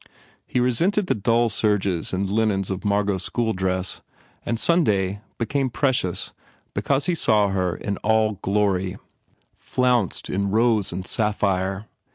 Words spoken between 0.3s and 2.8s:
He resented the dull serges and linens